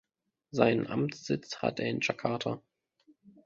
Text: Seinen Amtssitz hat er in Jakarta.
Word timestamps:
Seinen 0.49 0.87
Amtssitz 0.87 1.57
hat 1.61 1.79
er 1.79 1.85
in 1.85 1.99
Jakarta. 2.01 2.63